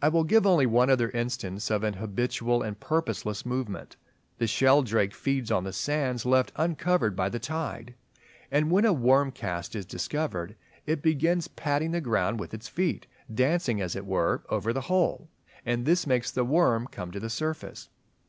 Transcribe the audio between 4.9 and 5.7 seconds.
(Tadorna) feeds on